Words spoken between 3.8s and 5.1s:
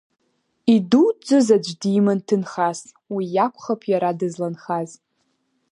иара дызланхаз.